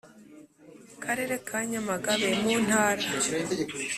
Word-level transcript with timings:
Karere 1.03 1.35
ka 1.47 1.57
Nyamagabe 1.69 2.29
mu 2.41 2.51
Ntara 2.65 3.05